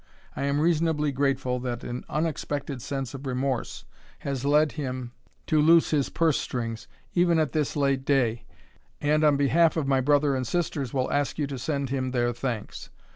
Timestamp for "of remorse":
3.13-3.85